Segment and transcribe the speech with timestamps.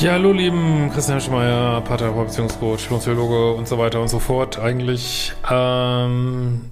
[0.00, 4.56] Ja, hallo lieben Christian Schmeier, Paartherapeut, Beziehungscoach, Psychologe und so weiter und so fort.
[4.56, 6.70] Eigentlich, ähm,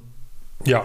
[0.64, 0.84] ja,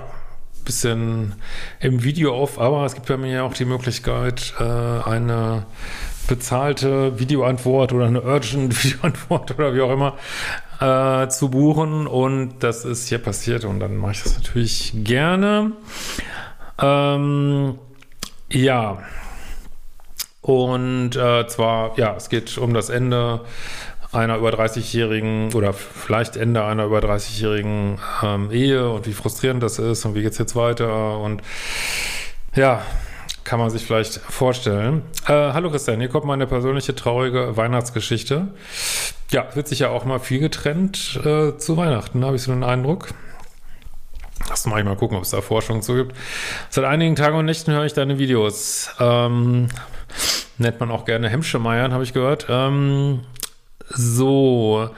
[0.65, 1.35] bisschen
[1.79, 5.67] im Video auf, aber es gibt bei mir ja auch die Möglichkeit, äh, eine
[6.27, 10.17] bezahlte Videoantwort oder eine urgent Videoantwort oder wie auch immer
[10.79, 15.73] äh, zu buchen und das ist hier passiert und dann mache ich das natürlich gerne.
[16.81, 17.77] Ähm,
[18.49, 18.97] ja,
[20.41, 23.41] und äh, zwar, ja, es geht um das Ende
[24.11, 29.79] einer über 30-jährigen oder vielleicht Ende einer über 30-jährigen ähm, Ehe und wie frustrierend das
[29.79, 31.41] ist und wie geht's jetzt weiter und
[32.55, 32.81] ja,
[33.43, 35.03] kann man sich vielleicht vorstellen.
[35.27, 38.47] Äh, hallo Christian, hier kommt meine persönliche traurige Weihnachtsgeschichte.
[39.31, 42.63] Ja, wird sich ja auch mal viel getrennt äh, zu Weihnachten, habe ich so den
[42.63, 43.09] Eindruck.
[44.49, 46.15] Lass mal mal gucken, ob es da Forschung zu gibt.
[46.69, 48.89] Seit einigen Tagen und Nächten höre ich deine Videos.
[48.99, 49.69] Ähm,
[50.57, 52.47] nennt man auch gerne Hemmschemeiern, habe ich gehört.
[52.49, 53.21] Ähm,
[53.93, 54.89] so,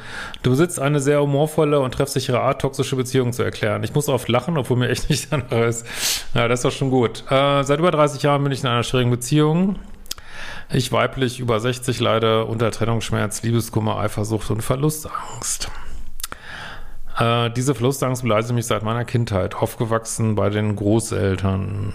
[0.44, 3.84] du besitzt eine sehr humorvolle und treffsichere Art, toxische Beziehungen zu erklären.
[3.84, 5.86] Ich muss oft lachen, obwohl mir echt nicht danach ist.
[6.34, 7.24] Ja, das ist doch schon gut.
[7.32, 9.78] Äh, seit über 30 Jahren bin ich in einer schwierigen Beziehung.
[10.72, 15.70] Ich weiblich über 60 leide unter Trennungsschmerz, Liebeskummer, Eifersucht und Verlustangst.
[17.20, 21.94] Äh, diese Verlustangst beleidigt mich seit meiner Kindheit, aufgewachsen bei den Großeltern.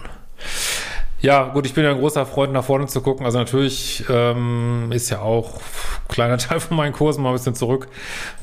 [1.21, 3.25] Ja, gut, ich bin ja ein großer Freund, nach vorne zu gucken.
[3.25, 5.59] Also natürlich ähm, ist ja auch
[6.07, 7.89] kleiner Teil von meinen Kursen mal ein bisschen zurück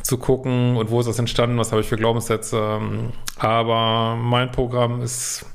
[0.03, 2.81] zu gucken und wo ist das entstanden, was habe ich für Glaubenssätze.
[3.38, 5.47] Aber mein Programm ist,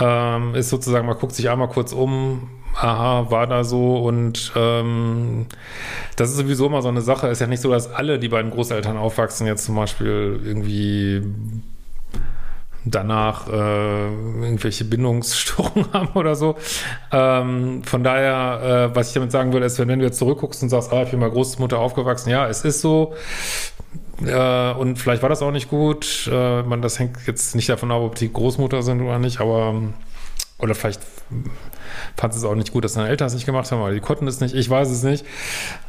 [0.00, 2.48] ähm, ist sozusagen, man guckt sich einmal kurz um,
[2.86, 5.46] aha, war da so und ähm,
[6.16, 7.28] das ist sowieso immer so eine Sache.
[7.28, 11.22] Ist ja nicht so, dass alle, die bei den Großeltern aufwachsen, jetzt zum Beispiel irgendwie
[12.84, 14.06] danach äh,
[14.44, 16.56] irgendwelche Bindungsstörungen haben oder so.
[17.12, 20.68] Ähm, von daher, äh, was ich damit sagen würde, ist, wenn, du jetzt zurückguckst und
[20.68, 23.14] sagst, ah, ich bin mal Großmutter aufgewachsen, ja, es ist so.
[24.24, 26.30] Äh, und vielleicht war das auch nicht gut.
[26.32, 29.74] Äh, man, das hängt jetzt nicht davon ab, ob die Großmutter sind oder nicht, aber
[30.58, 31.00] oder vielleicht
[32.16, 34.26] fand es auch nicht gut, dass deine Eltern es nicht gemacht haben, aber die konnten
[34.26, 34.54] es nicht.
[34.54, 35.24] Ich weiß es nicht.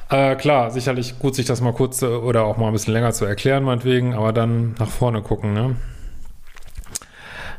[0.10, 3.26] Äh, klar, sicherlich gut, sich das mal kurz oder auch mal ein bisschen länger zu
[3.26, 5.76] erklären, meinetwegen, aber dann nach vorne gucken, ne?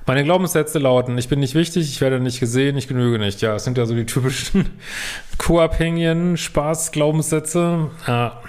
[0.07, 3.43] Meine Glaubenssätze lauten, ich bin nicht wichtig, ich werde nicht gesehen, ich genüge nicht.
[3.43, 4.71] Ja, es sind ja so die typischen
[5.39, 8.41] co-abhängigen Spaß-Glaubenssätze, ja,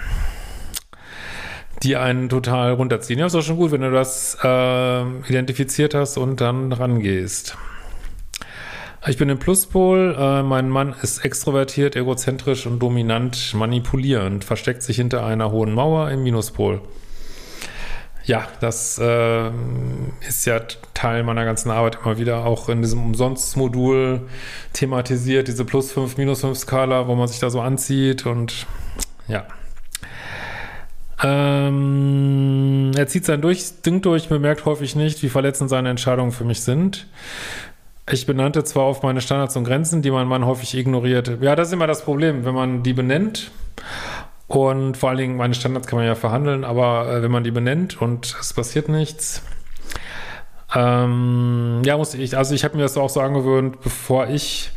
[1.82, 3.18] die einen total runterziehen.
[3.18, 7.58] Ja, ist auch schon gut, wenn du das äh, identifiziert hast und dann rangehst.
[9.06, 14.96] Ich bin im Pluspol, äh, mein Mann ist extrovertiert, egozentrisch und dominant, manipulierend, versteckt sich
[14.96, 16.82] hinter einer hohen Mauer im Minuspol.
[18.24, 19.50] Ja, das äh,
[20.28, 20.60] ist ja
[20.92, 24.28] Teil meiner ganzen Arbeit immer wieder auch in diesem Umsonstmodul
[24.74, 28.66] thematisiert, diese plus 5, minus 5 Skala, wo man sich da so anzieht und
[29.28, 29.46] ja.
[31.22, 33.42] Ähm, er zieht sein
[33.84, 37.06] Ding durch, bemerkt häufig nicht, wie verletzend seine Entscheidungen für mich sind.
[38.08, 41.38] Ich benannte zwar auf meine Standards und Grenzen, die mein Mann häufig ignoriert.
[41.40, 43.50] Ja, das ist immer das Problem, wenn man die benennt
[44.48, 47.52] und vor allen Dingen, meine Standards kann man ja verhandeln, aber äh, wenn man die
[47.52, 49.42] benennt und es passiert nichts,
[50.74, 54.72] ähm, ja, muss ich, also ich habe mir das auch so angewöhnt, bevor ich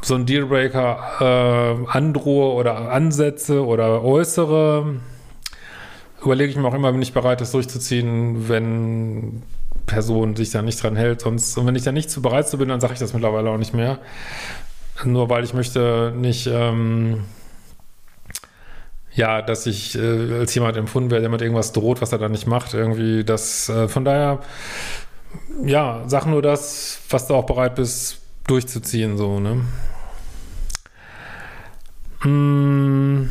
[0.00, 4.96] so einen Dealbreaker äh, androhe oder ansetze oder äußere,
[6.22, 9.42] überlege ich mir auch immer, bin ich bereit, das durchzuziehen, wenn
[9.94, 11.22] Person sich da nicht dran hält.
[11.22, 13.50] Sonst, und wenn ich da nicht zu bereit zu bin, dann sage ich das mittlerweile
[13.50, 13.98] auch nicht mehr.
[15.04, 17.24] Nur weil ich möchte nicht ähm,
[19.14, 22.32] ja, dass ich äh, als jemand empfunden werde, der mit irgendwas droht, was er dann
[22.32, 24.40] nicht macht, irgendwie das, äh, von daher,
[25.64, 29.62] ja, sag nur das, was du auch bereit bist, durchzuziehen, so, ne?
[32.22, 33.30] Hm.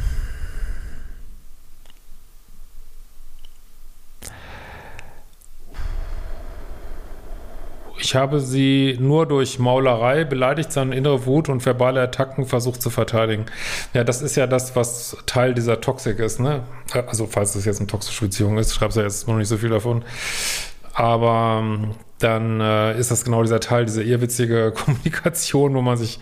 [8.03, 12.89] Ich habe sie nur durch Maulerei beleidigt, seine innere Wut und verbale Attacken versucht zu
[12.89, 13.45] verteidigen.
[13.93, 16.63] Ja, das ist ja das, was Teil dieser Toxik ist, ne?
[17.07, 19.55] Also, falls das jetzt eine toxische Beziehung ist, schreibst du ja jetzt noch nicht so
[19.55, 20.03] viel davon.
[20.93, 26.19] Aber ähm, dann äh, ist das genau dieser Teil, diese irrwitzige Kommunikation, wo man sich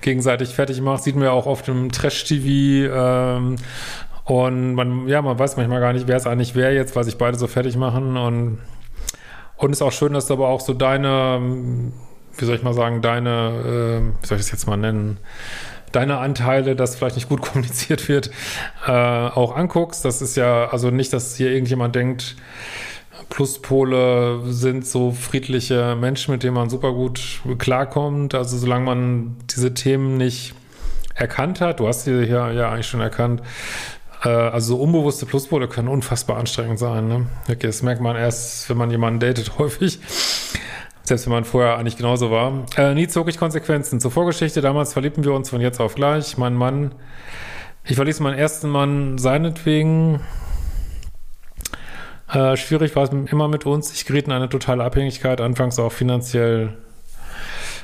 [0.00, 1.04] gegenseitig fertig macht.
[1.04, 2.92] Sieht man ja auch oft im Trash-TV.
[2.92, 3.54] Ähm,
[4.24, 7.18] und man, ja, man weiß manchmal gar nicht, wer es eigentlich wer jetzt, weil sich
[7.18, 8.16] beide so fertig machen.
[8.16, 8.58] Und,
[9.60, 11.40] und ist auch schön, dass du aber auch so deine,
[12.36, 15.18] wie soll ich mal sagen, deine, äh, wie soll ich das jetzt mal nennen,
[15.92, 18.30] deine Anteile, dass vielleicht nicht gut kommuniziert wird,
[18.86, 20.04] äh, auch anguckst.
[20.04, 22.36] Das ist ja, also nicht, dass hier irgendjemand denkt,
[23.28, 28.34] Pluspole sind so friedliche Menschen, mit denen man super gut klarkommt.
[28.34, 30.54] Also solange man diese Themen nicht
[31.14, 33.42] erkannt hat, du hast sie hier ja eigentlich schon erkannt,
[34.28, 37.08] also so unbewusste Pluspole können unfassbar anstrengend sein.
[37.08, 37.26] Ne?
[37.48, 39.98] Okay, das merkt man erst, wenn man jemanden datet, häufig.
[41.02, 42.66] Selbst wenn man vorher eigentlich genauso war.
[42.76, 44.00] Äh, nie zog ich Konsequenzen.
[44.00, 46.38] Zur Vorgeschichte, damals verliebten wir uns von jetzt auf gleich.
[46.38, 46.94] Mein Mann,
[47.84, 50.20] ich verließ meinen ersten Mann seinetwegen,
[52.32, 53.92] äh, schwierig war es immer mit uns.
[53.92, 56.76] Ich geriet in eine totale Abhängigkeit, anfangs auch finanziell.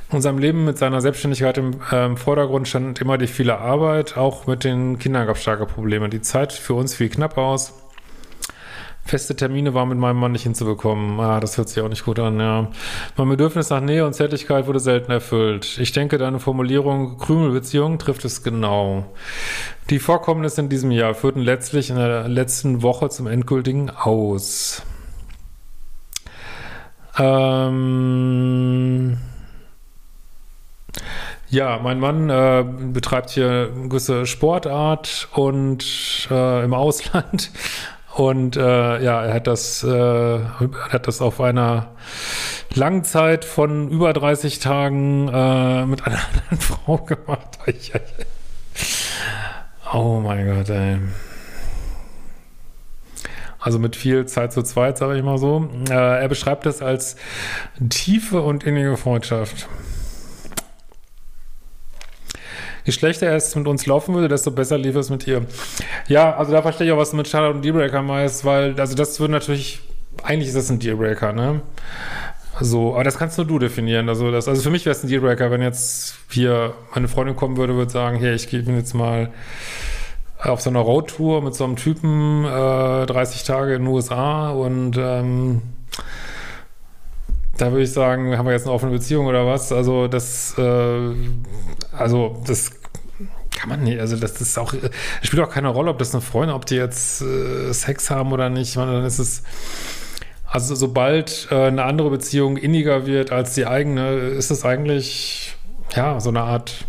[0.09, 4.17] In unserem Leben mit seiner Selbstständigkeit im äh, Vordergrund stand immer die viele Arbeit.
[4.17, 6.09] Auch mit den Kindern gab es starke Probleme.
[6.09, 7.75] Die Zeit für uns fiel knapp aus.
[9.05, 11.21] Feste Termine waren mit meinem Mann nicht hinzubekommen.
[11.21, 12.71] Ah, das hört sich auch nicht gut an, ja.
[13.17, 15.79] Mein Bedürfnis nach Nähe und Zärtlichkeit wurde selten erfüllt.
[15.79, 19.07] Ich denke, deine Formulierung Krümelbeziehung trifft es genau.
[19.91, 24.83] Die Vorkommnisse in diesem Jahr führten letztlich in der letzten Woche zum endgültigen Aus.
[27.19, 29.19] Ähm
[31.49, 37.51] ja, mein Mann äh, betreibt hier eine gewisse Sportart und äh, im Ausland
[38.17, 38.61] und äh,
[39.03, 40.41] ja, er hat das, äh,
[40.89, 41.91] hat das auf einer
[42.73, 47.59] langen Zeit von über 30 Tagen äh, mit einer anderen Frau gemacht.
[49.93, 50.99] oh mein Gott, ey.
[53.61, 55.69] Also mit viel Zeit zu zweit, sage ich mal so.
[55.91, 57.17] Äh, er beschreibt es als
[57.91, 59.69] tiefe und innige Freundschaft.
[62.87, 65.45] Je schlechter es mit uns laufen würde, desto besser lief es mit ihr.
[66.07, 69.19] Ja, also da verstehe ich auch, was mit Charlotte und Dealbreaker meinst, weil, also das
[69.19, 69.81] würde natürlich,
[70.23, 71.63] eigentlich ist das ein Dealbreaker, ne?
[72.61, 74.09] So, aber das kannst nur du definieren.
[74.09, 77.57] Also, das, also für mich wäre es ein Dealbreaker, wenn jetzt hier meine Freundin kommen
[77.57, 79.31] würde, würde sagen, hey, ich bin jetzt mal
[80.39, 84.97] auf so einer Roadtour mit so einem Typen, äh, 30 Tage in den USA und
[84.97, 85.61] ähm,
[87.59, 89.73] da würde ich sagen, haben wir jetzt eine offene Beziehung oder was?
[89.73, 91.15] Also das, äh,
[91.99, 92.71] also das
[93.57, 94.91] kann man nicht, also das, das ist auch, das
[95.23, 98.51] spielt auch keine Rolle, ob das eine Freundin, ob die jetzt äh, Sex haben oder
[98.51, 98.71] nicht.
[98.71, 99.43] Ich meine, dann ist es,
[100.47, 105.57] also sobald äh, eine andere Beziehung inniger wird als die eigene, ist es eigentlich,
[105.95, 106.85] ja, so eine Art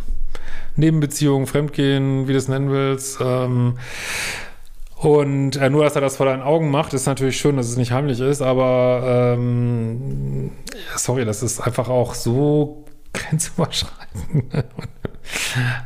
[0.76, 3.20] Nebenbeziehung, Fremdgehen, wie du es nennen willst.
[3.22, 3.78] Ähm,
[4.98, 7.78] und äh, nur, dass er das vor deinen Augen macht, ist natürlich schön, dass es
[7.78, 10.52] nicht heimlich ist, aber ähm,
[10.96, 14.66] sorry, das ist einfach auch so grenzüberschreitend.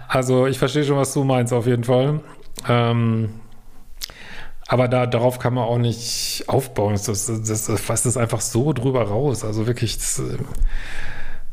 [0.07, 2.21] Also ich verstehe schon, was du meinst, auf jeden Fall.
[2.67, 3.29] Ähm,
[4.67, 6.93] aber da, darauf kann man auch nicht aufbauen.
[6.93, 9.43] Das, das, das, das fasst es einfach so drüber raus.
[9.43, 10.21] Also wirklich, das,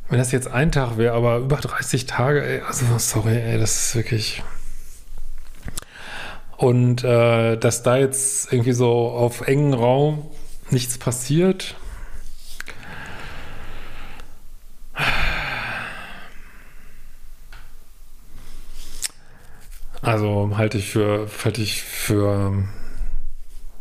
[0.09, 3.87] wenn das jetzt ein Tag wäre, aber über 30 Tage, ey, also sorry, ey, das
[3.87, 4.43] ist wirklich.
[6.57, 10.27] Und äh, dass da jetzt irgendwie so auf engen Raum
[10.71, 11.77] nichts passiert.
[20.09, 22.65] Also halte ich für, halte ich für,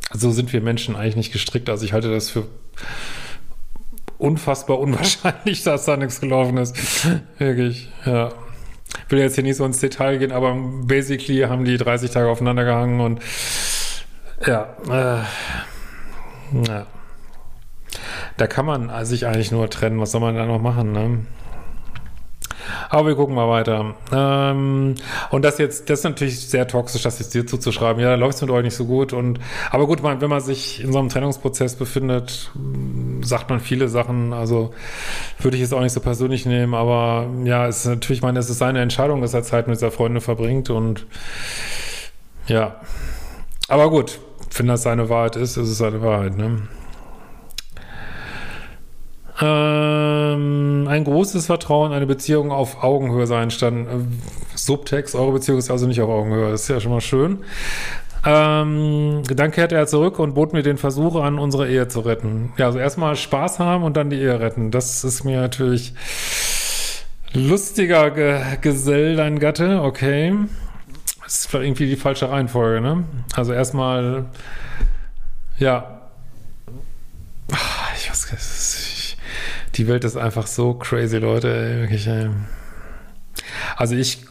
[0.09, 1.69] also sind wir Menschen eigentlich nicht gestrickt.
[1.69, 2.47] Also ich halte das für
[4.17, 6.75] unfassbar unwahrscheinlich, dass da nichts gelaufen ist.
[7.37, 8.31] Wirklich, ja
[9.09, 12.65] will jetzt hier nicht so ins Detail gehen, aber basically haben die 30 Tage aufeinander
[12.65, 13.21] gehangen und
[14.45, 15.23] ja, äh,
[16.67, 16.85] ja.
[18.37, 19.99] Da kann man sich eigentlich nur trennen.
[19.99, 21.25] Was soll man da noch machen, ne?
[22.89, 23.95] Aber wir gucken mal weiter.
[24.11, 24.95] Ähm,
[25.29, 28.01] und das jetzt, das ist natürlich sehr toxisch, das jetzt dir zuzuschreiben.
[28.01, 29.13] Ja, da läuft es mit euch nicht so gut.
[29.13, 29.39] Und
[29.71, 32.51] aber gut, man, wenn man sich in so einem Trennungsprozess befindet,
[33.21, 34.33] sagt man viele Sachen.
[34.33, 34.73] Also
[35.39, 36.73] würde ich es auch nicht so persönlich nehmen.
[36.73, 39.79] Aber ja, es ist natürlich, ich meine, es ist seine Entscheidung, dass er Zeit mit
[39.79, 40.69] seiner Freundin verbringt.
[40.69, 41.05] Und
[42.47, 42.79] ja.
[43.67, 44.19] Aber gut,
[44.55, 46.61] wenn das seine Wahrheit ist, ist es seine Wahrheit, ne?
[49.39, 53.87] Ähm, ein großes Vertrauen, eine Beziehung auf Augenhöhe sein stand.
[54.55, 56.51] Subtext, eure Beziehung ist also nicht auf Augenhöhe.
[56.51, 57.39] Das ist ja schon mal schön.
[58.25, 62.51] Ähm, dann kehrte er zurück und bot mir den Versuch an, unsere Ehe zu retten.
[62.57, 64.71] Ja, also erstmal Spaß haben und dann die Ehe retten.
[64.71, 65.93] Das ist mir natürlich
[67.33, 69.81] lustiger Ge Gesell, dein Gatte.
[69.83, 70.33] Okay.
[71.23, 73.03] Das ist vielleicht irgendwie die falsche Reihenfolge, ne?
[73.35, 74.25] Also erstmal,
[75.57, 76.01] ja.
[77.97, 78.96] Ich weiß nicht.
[79.77, 81.81] Die Welt ist einfach so crazy, Leute.
[81.81, 82.29] Wirklich, ey.
[83.75, 84.25] Also ich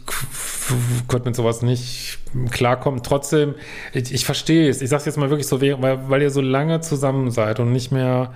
[1.06, 2.18] konnte mit sowas nicht
[2.50, 3.02] klarkommen.
[3.02, 3.54] Trotzdem,
[3.92, 4.82] ich, ich verstehe es.
[4.82, 7.72] Ich sage es jetzt mal wirklich so, weil, weil ihr so lange zusammen seid und
[7.72, 8.32] nicht mehr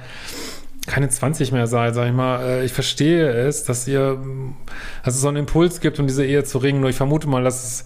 [0.86, 2.42] keine 20 mehr seid, sag ich mal.
[2.42, 4.18] Äh, ich verstehe es, dass ihr,
[5.04, 6.80] dass es so einen Impuls gibt, um diese Ehe zu ringen.
[6.80, 7.84] Nur ich vermute mal, dass es,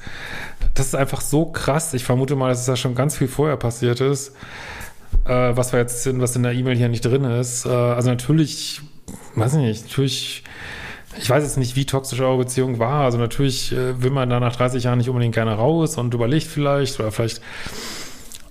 [0.75, 1.95] das ist einfach so krass.
[1.95, 4.35] Ich vermute mal, dass es da schon ganz viel vorher passiert ist.
[5.27, 7.67] Äh, was wir jetzt, was in der E-Mail hier nicht drin ist.
[7.67, 8.83] Äh, also natürlich,
[9.37, 10.45] weiß ich nicht, natürlich
[11.19, 13.05] ich weiß jetzt nicht, wie toxisch eure Beziehung war.
[13.05, 16.47] Also natürlich äh, will man da nach 30 Jahren nicht unbedingt gerne raus und überlegt
[16.47, 17.41] vielleicht oder vielleicht,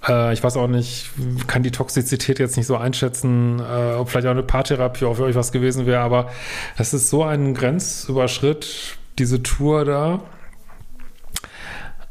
[0.08, 1.10] äh, ich weiß auch nicht,
[1.48, 5.24] kann die Toxizität jetzt nicht so einschätzen, äh, ob vielleicht auch eine Paartherapie auch für
[5.24, 6.30] euch was gewesen wäre, aber
[6.78, 10.22] das ist so ein Grenzüberschritt, diese Tour da.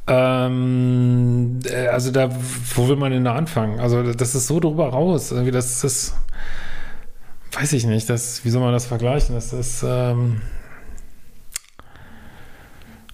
[0.08, 2.28] Ähm, äh, also da,
[2.74, 3.80] wo will man denn da anfangen?
[3.80, 5.30] Also das ist so drüber raus.
[5.30, 6.14] Irgendwie das ist
[7.52, 9.34] weiß ich nicht, das, wie soll man das vergleichen?
[9.34, 10.40] Das ist, ähm,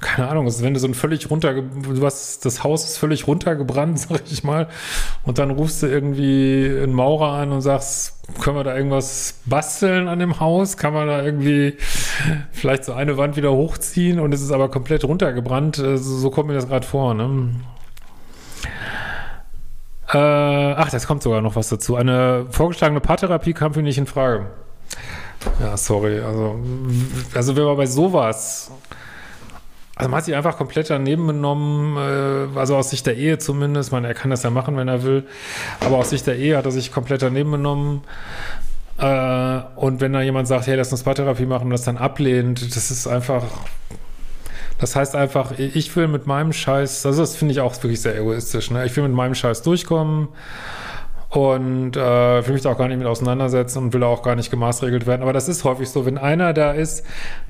[0.01, 3.99] keine Ahnung, wenn du so ein völlig runter, du hast, das Haus ist völlig runtergebrannt,
[3.99, 4.69] sag ich mal,
[5.25, 10.07] und dann rufst du irgendwie einen Maurer an und sagst, können wir da irgendwas basteln
[10.07, 10.77] an dem Haus?
[10.77, 11.77] Kann man da irgendwie
[12.53, 15.79] vielleicht so eine Wand wieder hochziehen und es ist aber komplett runtergebrannt?
[15.79, 17.51] Äh, so, so kommt mir das gerade vor, ne?
[20.13, 21.97] Äh, ach, das kommt sogar noch was dazu.
[21.97, 24.47] Eine vorgeschlagene Paartherapie kam für mich nicht in Frage.
[25.61, 26.21] Ja, sorry.
[26.21, 26.59] Also,
[27.35, 28.71] also wenn man bei sowas,
[29.95, 33.93] also man hat sich einfach komplett daneben genommen, äh, also aus Sicht der Ehe zumindest.
[33.93, 35.27] Man, er kann das ja machen, wenn er will.
[35.81, 38.03] Aber aus Sicht der Ehe hat er sich komplett daneben genommen.
[38.99, 42.77] Äh, und wenn da jemand sagt, hey, lass uns Paartherapie machen und das dann ablehnt,
[42.77, 43.45] das ist einfach
[44.79, 48.17] das heißt einfach, ich will mit meinem Scheiß, also das finde ich auch wirklich sehr
[48.17, 48.87] egoistisch, ne?
[48.87, 50.29] Ich will mit meinem Scheiß durchkommen
[51.31, 54.51] und äh, will mich da auch gar nicht mit auseinandersetzen und will auch gar nicht
[54.51, 55.23] gemaßregelt werden.
[55.23, 57.05] Aber das ist häufig so, wenn einer da ist,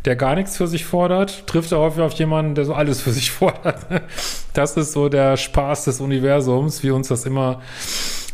[0.04, 3.12] der gar nichts für sich fordert, trifft er häufig auf jemanden, der so alles für
[3.12, 3.86] sich fordert.
[4.52, 7.60] Das ist so der Spaß des Universums, wie uns das immer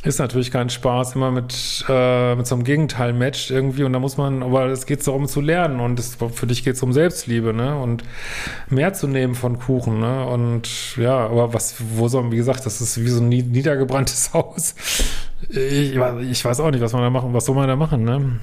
[0.04, 3.98] ist natürlich kein Spaß, immer mit, äh, mit so einem Gegenteil matcht irgendwie und da
[3.98, 6.92] muss man, aber es geht darum zu lernen und es, für dich geht es um
[6.92, 7.78] Selbstliebe, ne?
[7.78, 8.04] Und
[8.68, 10.26] mehr zu nehmen von Kuchen, ne?
[10.26, 14.32] Und ja, aber was, wo soll man, wie gesagt, das ist wie so ein niedergebranntes
[14.34, 14.74] Haus.
[15.48, 18.40] Ich, ich weiß auch nicht, was man da machen, was soll man da machen, ne?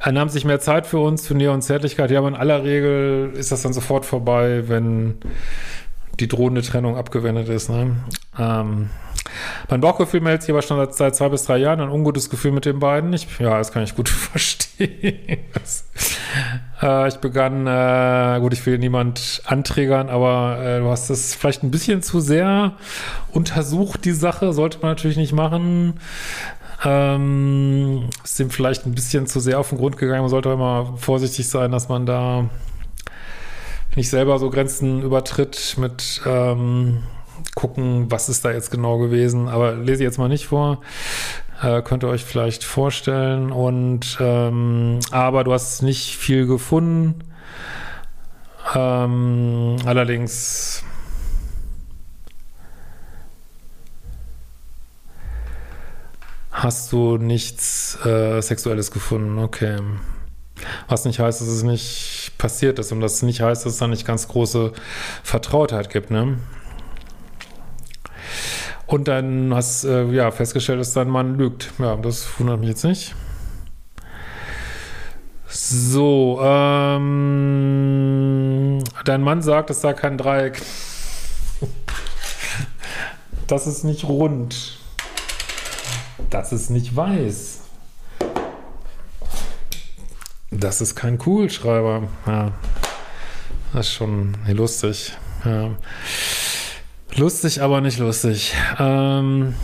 [0.00, 2.10] Er nahm sich mehr Zeit für uns, für Nähe und Zärtlichkeit.
[2.10, 5.14] Ja, aber in aller Regel ist das dann sofort vorbei, wenn
[6.20, 7.70] die drohende Trennung abgewendet ist.
[7.70, 7.96] Ne?
[8.38, 8.90] Ähm,
[9.68, 12.64] mein Bauchgefühl meldet sich aber schon seit, zwei bis drei Jahren ein ungutes Gefühl mit
[12.64, 13.12] den beiden.
[13.12, 15.38] Ich, ja, das kann ich gut verstehen.
[16.82, 21.62] äh, ich begann, äh, gut, ich will niemand anträgern, aber äh, du hast das vielleicht
[21.62, 22.72] ein bisschen zu sehr
[23.32, 24.52] untersucht, die Sache.
[24.52, 26.00] Sollte man natürlich nicht machen.
[26.84, 30.20] Ähm, ist dem vielleicht ein bisschen zu sehr auf den Grund gegangen.
[30.20, 32.50] Man sollte immer vorsichtig sein, dass man da
[33.96, 37.04] nicht selber so Grenzen übertritt mit ähm,
[37.54, 39.48] gucken, was ist da jetzt genau gewesen.
[39.48, 40.80] Aber lese ich jetzt mal nicht vor.
[41.62, 43.52] Äh, könnt ihr euch vielleicht vorstellen.
[43.52, 47.20] Und ähm, aber du hast nicht viel gefunden.
[48.74, 50.82] Ähm, allerdings
[56.50, 59.38] hast du nichts äh, Sexuelles gefunden.
[59.38, 59.80] Okay.
[60.88, 63.86] Was nicht heißt, dass es nicht passiert ist und das nicht heißt, dass es da
[63.86, 64.72] nicht ganz große
[65.22, 66.38] Vertrautheit gibt, ne?
[68.86, 71.72] Und dann hast äh, ja festgestellt, dass dein Mann lügt.
[71.78, 73.14] Ja, das wundert mich jetzt nicht.
[75.48, 77.14] So, ähm,
[79.04, 80.60] dein Mann sagt, es sei kein Dreieck.
[83.46, 84.78] Das ist nicht rund.
[86.30, 87.60] Das ist nicht weiß.
[90.50, 92.04] Das ist kein Kugelschreiber.
[92.26, 92.52] Ja.
[93.74, 95.12] Das ist schon lustig.
[95.44, 95.72] Ja.
[97.16, 98.54] Lustig, aber nicht lustig.
[98.78, 99.54] Ähm,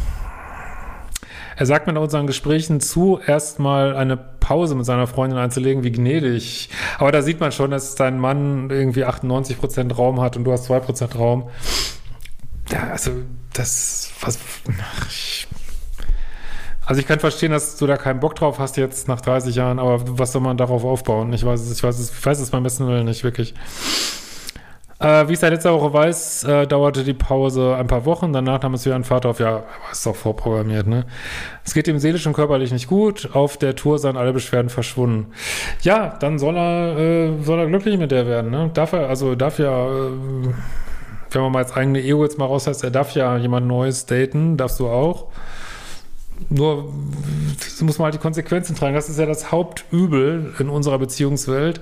[1.56, 5.92] er sagt mir in unseren Gesprächen zu, erstmal eine Pause mit seiner Freundin einzulegen, wie
[5.92, 6.70] gnädig.
[6.98, 10.70] Aber da sieht man schon, dass dein Mann irgendwie 98% Raum hat und du hast
[10.70, 11.50] 2% Raum.
[12.70, 13.10] Ja, also,
[13.52, 14.38] das, was,
[15.08, 15.48] ich
[16.90, 19.78] also ich kann verstehen, dass du da keinen Bock drauf hast jetzt nach 30 Jahren,
[19.78, 21.32] aber was soll man darauf aufbauen?
[21.32, 23.54] Ich weiß es, ich weiß es, ich weiß es beim besten Willen nicht wirklich.
[25.00, 28.34] Äh, wie ich seit letzter Woche weiß, äh, dauerte die Pause ein paar Wochen.
[28.34, 29.40] Danach nahm es wieder ein Vater auf.
[29.40, 31.06] Ja, ist doch vorprogrammiert, ne?
[31.64, 33.30] Es geht ihm seelisch und körperlich nicht gut.
[33.32, 35.32] Auf der Tour seien alle Beschwerden verschwunden.
[35.80, 38.70] Ja, dann soll er, äh, soll er glücklich mit der werden, ne?
[38.74, 40.10] Darf er, also darf ja, äh,
[41.30, 44.04] wenn man mal als eigene Ego jetzt mal raus heißt, er darf ja jemand Neues
[44.04, 45.28] daten, darfst du auch.
[46.50, 46.92] Nur
[47.80, 48.94] muss man halt die Konsequenzen tragen.
[48.94, 51.80] Das ist ja das Hauptübel in unserer Beziehungswelt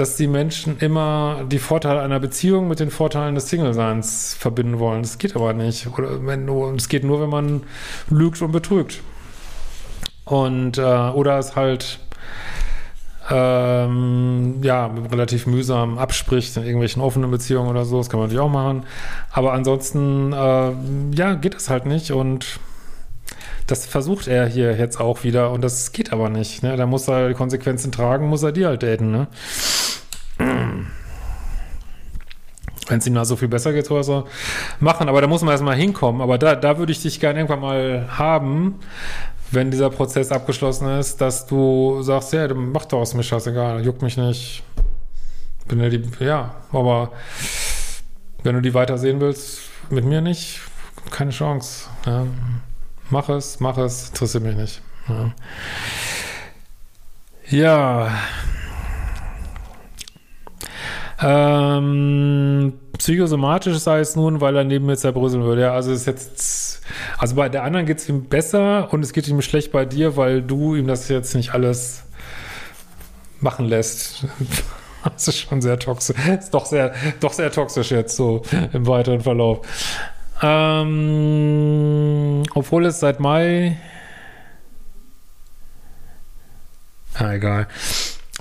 [0.00, 5.02] dass die Menschen immer die Vorteile einer Beziehung mit den Vorteilen des Single-Seins verbinden wollen.
[5.02, 5.88] Das geht aber nicht.
[5.88, 7.62] Oder wenn, es geht nur, wenn man
[8.08, 9.00] lügt und betrügt.
[10.24, 11.98] Und, äh, oder es halt,
[13.30, 17.98] ähm, ja, relativ mühsam abspricht in irgendwelchen offenen Beziehungen oder so.
[17.98, 18.84] Das kann man natürlich auch machen.
[19.32, 20.72] Aber ansonsten, äh,
[21.16, 22.60] ja, geht es halt nicht und
[23.66, 26.62] das versucht er hier jetzt auch wieder und das geht aber nicht.
[26.62, 26.76] Ne?
[26.76, 29.10] Da muss er die Konsequenzen tragen, muss er die halt daten.
[29.10, 29.26] Ne?
[32.88, 34.24] Wenn es ihm da so viel besser geht, so
[34.80, 35.08] machen.
[35.08, 36.20] Aber da muss man erstmal hinkommen.
[36.22, 38.80] Aber da, da würde ich dich gerne irgendwann mal haben,
[39.50, 44.02] wenn dieser Prozess abgeschlossen ist, dass du sagst, ja, mach doch aus mir scheißegal, juckt
[44.02, 44.62] mich nicht.
[45.66, 47.12] Bin ja die, ja, aber
[48.42, 50.60] wenn du die weiter sehen willst, mit mir nicht,
[51.10, 51.88] keine Chance.
[52.06, 52.26] Ja.
[53.10, 54.82] Mach es, mach es, interessiert mich nicht.
[55.08, 55.32] Ja.
[57.48, 58.12] ja.
[61.20, 65.62] Ähm, psychosomatisch sei es nun, weil er neben mir zerbröseln würde.
[65.62, 66.82] Ja, also ist jetzt,
[67.18, 70.16] also bei der anderen geht es ihm besser und es geht ihm schlecht bei dir,
[70.16, 72.04] weil du ihm das jetzt nicht alles
[73.40, 74.26] machen lässt.
[75.04, 76.16] Das ist schon sehr toxisch.
[76.26, 79.60] Ist doch sehr, doch sehr toxisch jetzt so im weiteren Verlauf.
[80.42, 83.78] Ähm, obwohl es seit Mai.
[87.14, 87.68] Ah, egal.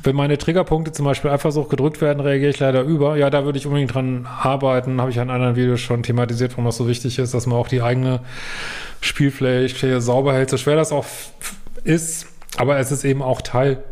[0.04, 3.18] Wenn meine Triggerpunkte zum Beispiel so gedrückt werden, reagiere ich leider über.
[3.18, 5.02] Ja, da würde ich unbedingt dran arbeiten.
[5.02, 7.68] Habe ich in anderen Videos schon thematisiert, warum das so wichtig ist, dass man auch
[7.68, 8.22] die eigene
[9.02, 11.06] Spielfläche sauber hält, so schwer das auch
[11.84, 12.28] ist.
[12.58, 13.84] Aber es ist eben auch Teil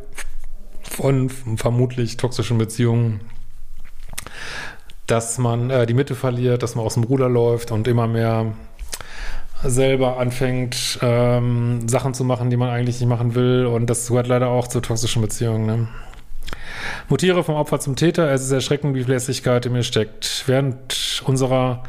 [0.84, 3.22] von vermutlich toxischen Beziehungen,
[5.08, 8.54] dass man äh, die Mitte verliert, dass man aus dem Ruder läuft und immer mehr
[9.70, 13.66] selber anfängt, ähm, Sachen zu machen, die man eigentlich nicht machen will.
[13.66, 15.66] Und das gehört leider auch zu toxischen Beziehungen.
[15.66, 15.88] Ne?
[17.10, 18.32] Mutiere vom Opfer zum Täter.
[18.32, 20.44] Es ist erschreckend, wie viel Lässigkeit in mir steckt.
[20.48, 21.84] Während unserer,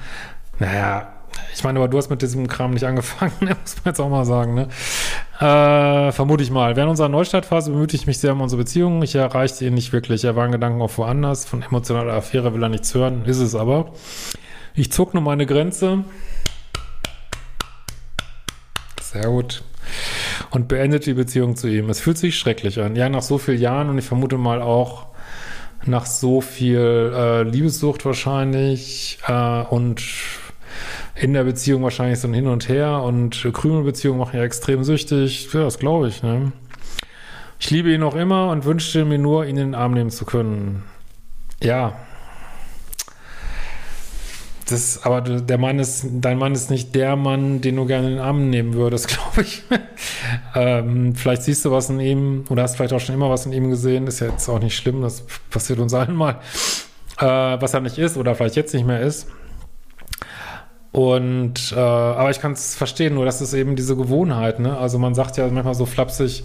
[0.59, 1.09] naja,
[1.55, 3.57] ich meine, aber du hast mit diesem Kram nicht angefangen, ne?
[3.61, 4.69] muss man jetzt auch mal sagen, ne?
[5.39, 6.77] Äh, vermute ich mal.
[6.77, 9.03] Während unserer Neustartphase bemühte ich mich sehr um unsere Beziehung.
[9.03, 10.25] Ich erreichte ihn nicht wirklich.
[10.25, 11.45] Er war in Gedanken auch woanders.
[11.45, 13.25] Von emotionaler Affäre will er nichts hören.
[13.27, 13.93] Ist es aber.
[14.75, 16.05] Ich zog nur meine Grenze.
[19.21, 19.63] Sehr gut.
[20.51, 21.89] Und beendet die Beziehung zu ihm.
[21.89, 22.97] Es fühlt sich schrecklich an.
[22.97, 25.07] Ja, nach so vielen Jahren und ich vermute mal auch
[25.87, 30.03] nach so viel äh, Liebessucht wahrscheinlich äh, und
[31.15, 35.49] in der Beziehung wahrscheinlich so ein Hin und Her und Krümelbeziehungen machen ja extrem süchtig.
[35.53, 36.23] Ja, das glaube ich.
[36.23, 36.53] Ne?
[37.59, 40.27] Ich liebe ihn noch immer und wünschte mir nur, ihn in den Arm nehmen zu
[40.27, 40.83] können.
[41.63, 41.95] Ja,
[44.67, 48.15] das, aber der Mann ist, dein Mann ist nicht der Mann, den du gerne in
[48.15, 49.63] den Arm nehmen würdest, glaube ich.
[50.55, 53.53] ähm, vielleicht siehst du was in ihm oder hast vielleicht auch schon immer was in
[53.53, 54.07] ihm gesehen.
[54.07, 56.41] Ist ja jetzt auch nicht schlimm, das passiert uns allen mal.
[57.19, 59.29] Äh, was er nicht ist oder vielleicht jetzt nicht mehr ist.
[60.91, 64.79] Und, äh, aber ich kann es verstehen, nur das ist eben diese Gewohnheit, ne?
[64.79, 66.43] Also man sagt ja manchmal so flapsig,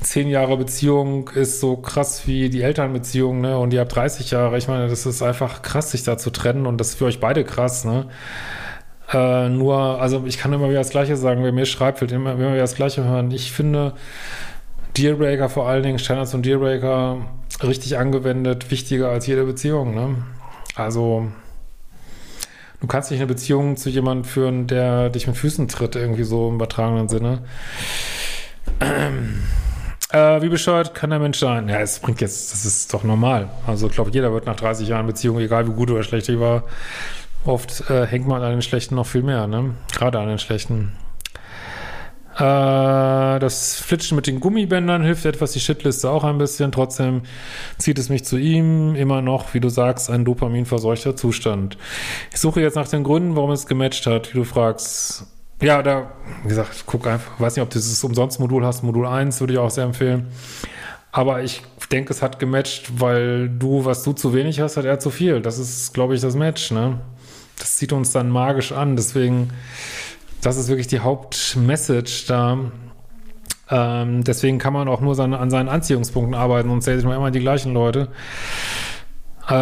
[0.00, 3.58] zehn Jahre Beziehung ist so krass wie die Elternbeziehung, ne?
[3.58, 4.56] Und ihr habt 30 Jahre.
[4.58, 7.20] Ich meine, das ist einfach krass, sich da zu trennen und das ist für euch
[7.20, 8.06] beide krass, ne?
[9.12, 12.32] Äh, nur, also ich kann immer wieder das Gleiche sagen, wer mir schreibt, will immer,
[12.32, 13.30] immer wieder das Gleiche hören.
[13.30, 13.94] Ich finde
[14.96, 17.24] Dealbreaker vor allen Dingen, Standards und Dealbreaker
[17.62, 20.16] richtig angewendet, wichtiger als jede Beziehung, ne?
[20.74, 21.28] Also,
[22.80, 26.48] du kannst nicht eine Beziehung zu jemandem führen, der dich mit Füßen tritt, irgendwie so
[26.48, 27.42] im übertragenen Sinne.
[30.10, 31.68] Äh, wie bescheuert kann der Mensch sein?
[31.68, 33.50] Ja, es bringt jetzt, das ist doch normal.
[33.66, 36.40] Also ich glaube, jeder wird nach 30 Jahren Beziehung, egal wie gut oder schlecht die
[36.40, 36.64] war,
[37.44, 39.74] oft äh, hängt man an den Schlechten noch viel mehr, ne?
[39.92, 40.92] Gerade an den Schlechten.
[42.38, 46.72] Äh, das Flitschen mit den Gummibändern hilft etwas, die Shitliste auch ein bisschen.
[46.72, 47.22] Trotzdem
[47.78, 48.94] zieht es mich zu ihm.
[48.94, 51.76] Immer noch, wie du sagst, ein dopaminverseuchter Zustand.
[52.32, 55.26] Ich suche jetzt nach den Gründen, warum es gematcht hat, wie du fragst.
[55.60, 56.12] Ja, da,
[56.44, 59.58] wie gesagt, guck einfach, weiß nicht, ob du dieses Umsonst-Modul hast, Modul 1 würde ich
[59.58, 60.28] auch sehr empfehlen.
[61.10, 65.00] Aber ich denke, es hat gematcht, weil du, was du zu wenig hast, hat er
[65.00, 65.40] zu viel.
[65.40, 67.00] Das ist, glaube ich, das Match, ne?
[67.58, 68.94] Das zieht uns dann magisch an.
[68.94, 69.50] Deswegen,
[70.42, 72.58] das ist wirklich die Hauptmessage da.
[73.70, 77.16] Ähm, deswegen kann man auch nur seine, an seinen Anziehungspunkten arbeiten und zählt sich nur
[77.16, 78.08] immer die gleichen Leute.
[79.48, 79.54] Äh,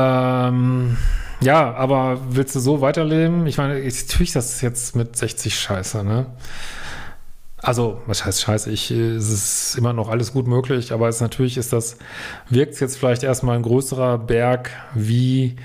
[0.49, 0.97] Ähm,
[1.41, 3.47] ja, aber willst du so weiterleben?
[3.47, 6.27] Ich meine, ich, natürlich das jetzt mit 60 scheiße, ne?
[7.59, 8.71] Also, was heißt scheiße?
[8.71, 11.99] Ich, es ist immer noch alles gut möglich, aber es natürlich ist das,
[12.49, 15.57] wirkt jetzt vielleicht erstmal ein größerer Berg wie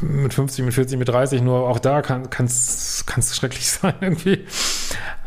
[0.00, 4.44] mit 50, mit 40, mit 30, nur auch da kann es schrecklich sein irgendwie.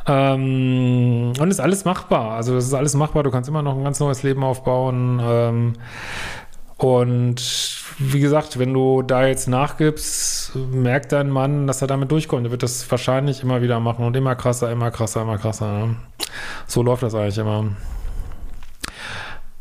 [0.08, 2.32] Ähm, und ist alles machbar.
[2.32, 3.24] Also das ist alles machbar.
[3.24, 5.20] Du kannst immer noch ein ganz neues Leben aufbauen.
[5.22, 5.74] Ähm,
[6.78, 12.46] und wie gesagt, wenn du da jetzt nachgibst, merkt dein Mann, dass er damit durchkommt.
[12.46, 15.72] Er wird das wahrscheinlich immer wieder machen und immer krasser, immer krasser, immer krasser.
[15.72, 15.96] Ne?
[16.68, 17.66] So läuft das eigentlich immer.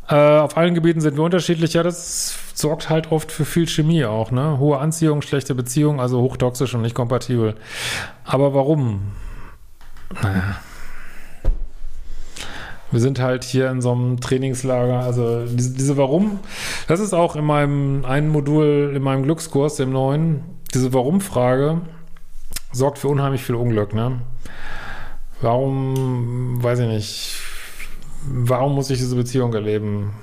[0.07, 1.73] Äh, auf allen Gebieten sind wir unterschiedlich.
[1.73, 4.29] Ja, das sorgt halt oft für viel Chemie auch.
[4.29, 4.59] Ne?
[4.59, 7.55] Hohe Anziehung, schlechte Beziehung, also hochtoxisch und nicht kompatibel.
[8.25, 9.11] Aber warum?
[10.21, 10.57] Naja.
[12.91, 14.99] Wir sind halt hier in so einem Trainingslager.
[14.99, 16.39] Also diese, diese Warum,
[16.87, 21.81] das ist auch in meinem einen Modul, in meinem Glückskurs, dem neuen, diese Warum-Frage
[22.71, 23.93] sorgt für unheimlich viel Unglück.
[23.93, 24.21] Ne?
[25.41, 27.35] Warum, weiß ich nicht,
[28.25, 30.13] warum muss ich diese Beziehung erleben?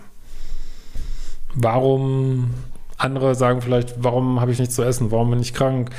[1.54, 2.52] Warum,
[2.96, 5.10] andere sagen vielleicht, warum habe ich nichts zu essen?
[5.10, 5.90] Warum bin ich krank?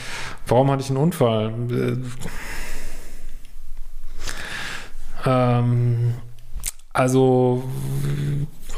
[0.47, 1.53] Warum hatte ich einen Unfall?
[5.25, 6.13] Ähm,
[6.95, 7.61] also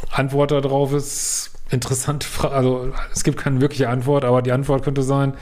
[0.09, 2.55] Antwort darauf ist interessante Frage.
[2.55, 5.35] Also es gibt keine wirkliche Antwort, aber die Antwort könnte sein,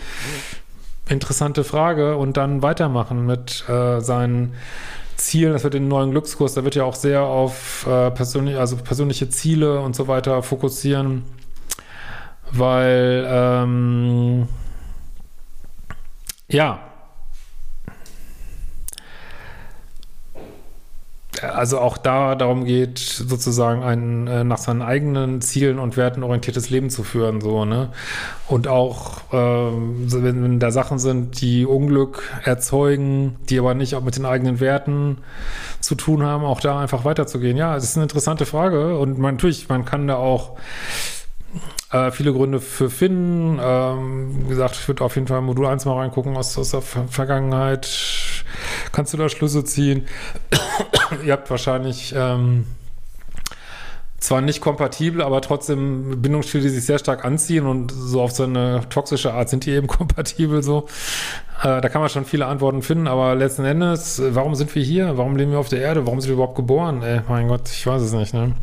[1.07, 4.55] interessante Frage und dann weitermachen mit äh, seinen
[5.15, 5.53] Zielen.
[5.53, 9.29] Das wird den neuen Glückskurs, da wird ja auch sehr auf äh, persönlich, also persönliche
[9.29, 11.23] Ziele und so weiter fokussieren,
[12.51, 14.49] weil ähm,
[16.49, 16.79] ja,
[21.41, 26.69] also auch da darum geht, sozusagen ein äh, nach seinen eigenen Zielen und Werten orientiertes
[26.69, 27.89] Leben zu führen, so, ne?
[28.47, 34.03] Und auch, äh, wenn, wenn da Sachen sind, die Unglück erzeugen, die aber nicht auch
[34.03, 35.17] mit den eigenen Werten
[35.79, 37.57] zu tun haben, auch da einfach weiterzugehen.
[37.57, 40.57] Ja, es ist eine interessante Frage und man, natürlich, man kann da auch
[41.91, 43.59] äh, viele Gründe für finden.
[43.61, 46.81] Ähm, wie gesagt, ich würde auf jeden Fall Modul 1 mal reingucken aus, aus der
[46.81, 47.87] Vergangenheit.
[48.91, 50.07] Kannst du da Schlüsse ziehen?
[51.23, 52.65] Ihr habt wahrscheinlich ähm,
[54.19, 58.43] zwar nicht kompatibel, aber trotzdem Bindungsstile, die sich sehr stark anziehen und so auf so
[58.43, 60.87] eine toxische Art sind die eben kompatibel so.
[61.61, 65.17] Äh, da kann man schon viele Antworten finden, aber letzten Endes, warum sind wir hier?
[65.17, 66.05] Warum leben wir auf der Erde?
[66.05, 67.01] Warum sind wir überhaupt geboren?
[67.03, 68.53] Ey, mein Gott, ich weiß es nicht, ne?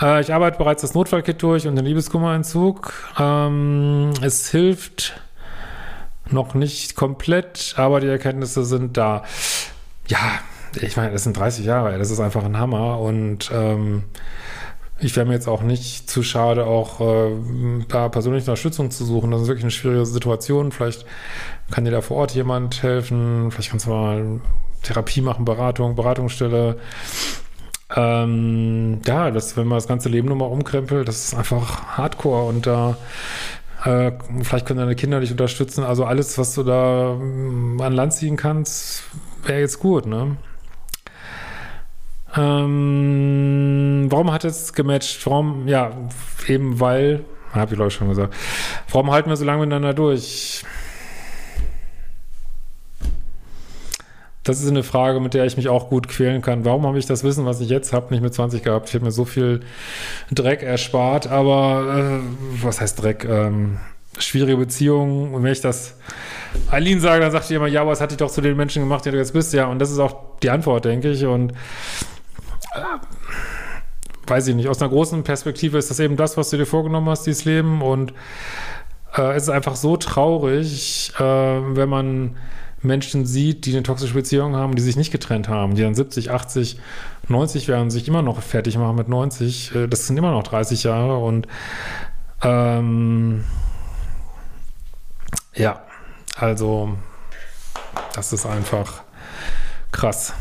[0.00, 2.92] Äh, ich arbeite bereits das Notfallkit durch und den Liebeskummerentzug.
[3.18, 5.20] Ähm, es hilft
[6.30, 9.24] noch nicht komplett, aber die Erkenntnisse sind da.
[10.08, 10.18] Ja,
[10.82, 14.04] ich meine, das sind 30 Jahre, das ist einfach ein Hammer und ähm,
[15.00, 17.36] ich wäre mir jetzt auch nicht zu schade, auch äh,
[17.88, 19.30] da persönliche Unterstützung zu suchen.
[19.30, 20.72] Das ist wirklich eine schwierige Situation.
[20.72, 21.04] Vielleicht
[21.70, 23.50] kann dir da vor Ort jemand helfen.
[23.50, 24.40] Vielleicht kannst du mal
[24.82, 26.76] Therapie machen, Beratung, Beratungsstelle.
[27.94, 32.66] Ähm, ja, das, wenn man das ganze Leben nochmal umkrempelt, das ist einfach Hardcore und
[32.66, 32.96] da
[33.84, 35.84] äh, vielleicht können deine Kinder dich unterstützen.
[35.84, 39.04] Also alles, was du da mm, an Land ziehen kannst,
[39.44, 40.36] wäre jetzt gut, ne?
[42.36, 45.24] Ähm, warum hat es gematcht?
[45.26, 45.92] Warum, ja,
[46.48, 48.34] eben weil, habe ich glaube ich schon gesagt,
[48.90, 50.64] warum halten wir so lange miteinander durch?
[54.42, 56.66] Das ist eine Frage, mit der ich mich auch gut quälen kann.
[56.66, 58.88] Warum habe ich das Wissen, was ich jetzt habe, nicht mit 20 gehabt?
[58.88, 59.60] Ich habe mir so viel
[60.30, 63.24] Dreck erspart, aber äh, was heißt Dreck?
[63.24, 63.78] Ähm,
[64.18, 65.32] schwierige Beziehungen.
[65.32, 65.96] Und wenn ich das
[66.70, 69.06] Eileen sage, dann sagt die immer, ja, was hat dich doch zu den Menschen gemacht,
[69.06, 69.54] die du jetzt bist?
[69.54, 71.24] Ja, und das ist auch die Antwort, denke ich.
[71.24, 71.54] Und
[74.26, 77.08] weiß ich nicht, aus einer großen Perspektive ist das eben das, was du dir vorgenommen
[77.08, 77.82] hast, dieses Leben.
[77.82, 78.12] Und
[79.16, 82.36] äh, es ist einfach so traurig, äh, wenn man
[82.82, 86.30] Menschen sieht, die eine toxische Beziehung haben, die sich nicht getrennt haben, die dann 70,
[86.30, 86.78] 80,
[87.28, 89.74] 90 werden, sich immer noch fertig machen mit 90.
[89.74, 91.46] Äh, das sind immer noch 30 Jahre und
[92.42, 93.44] ähm,
[95.54, 95.82] ja,
[96.36, 96.96] also
[98.14, 99.02] das ist einfach
[99.92, 100.34] krass.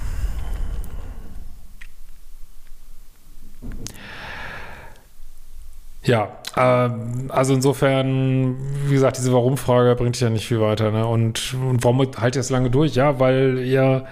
[6.04, 6.90] Ja, äh,
[7.30, 10.92] also insofern, wie gesagt, diese Warum-Frage bringt dich ja nicht viel weiter.
[10.92, 11.06] Ne?
[11.08, 12.96] Und, und warum haltet ihr das lange durch?
[12.96, 14.06] Ja, weil ihr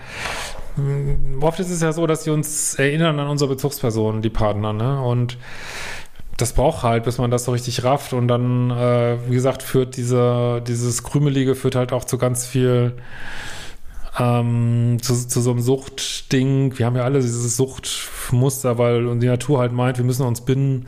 [0.75, 4.73] hm, oft ist es ja so, dass sie uns erinnern an unsere Bezugspersonen, die Partner,
[4.73, 5.01] ne?
[5.01, 5.37] Und
[6.37, 9.95] das braucht halt, bis man das so richtig rafft und dann, äh, wie gesagt, führt
[9.97, 12.93] diese, dieses Krümelige führt halt auch zu ganz viel
[14.19, 16.77] ähm, zu, zu so einem Suchtding.
[16.77, 20.87] Wir haben ja alle dieses Suchtmuster, weil die Natur halt meint, wir müssen uns binden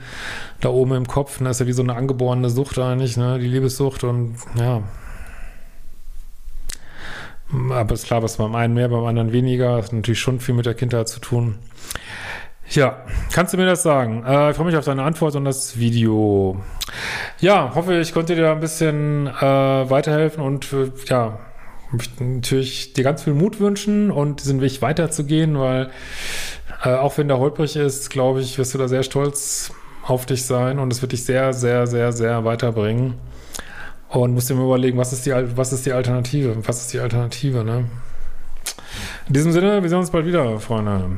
[0.60, 1.40] da oben im Kopf.
[1.40, 3.40] Und das ist ja wie so eine angeborene Sucht eigentlich, ne?
[3.40, 4.84] die Liebessucht und ja.
[7.72, 9.78] Aber ist klar, was beim einen mehr, beim anderen weniger.
[9.78, 11.60] Das hat natürlich schon viel mit der Kindheit zu tun.
[12.70, 14.24] Ja, kannst du mir das sagen?
[14.26, 16.60] Äh, ich freue mich auf deine Antwort und das Video.
[17.40, 21.40] Ja, hoffe, ich konnte dir ein bisschen äh, weiterhelfen und äh, ja,
[21.94, 25.90] möchte natürlich dir ganz viel Mut wünschen und diesen Weg weiterzugehen, weil
[26.84, 29.72] äh, auch wenn der holprig ist, glaube ich, wirst du da sehr stolz
[30.06, 33.16] auf dich sein und es wird dich sehr, sehr, sehr, sehr weiterbringen.
[34.10, 36.56] Und musst dir mal überlegen, was ist die, was ist die Alternative?
[36.68, 37.86] Was ist die Alternative, ne?
[39.28, 41.18] In diesem Sinne, wir sehen uns bald wieder, Freunde.